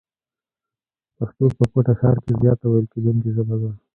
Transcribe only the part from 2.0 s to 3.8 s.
کښي زیاته ويل کېدونکې ژبه ده.